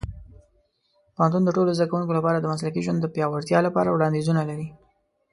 پوهنتون 1.15 1.43
د 1.45 1.49
ټولو 1.57 1.71
زده 1.77 1.85
کوونکو 1.91 2.11
لپاره 2.17 2.37
د 2.39 2.45
مسلکي 2.53 2.81
ژوند 2.85 2.99
د 3.01 3.07
پیاوړتیا 3.13 3.59
لپاره 3.67 3.89
وړاندیزونه 3.93 4.41
لري. 4.49 4.67